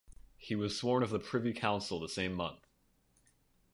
[0.39, 2.65] He was sworn of the Privy Council the same month.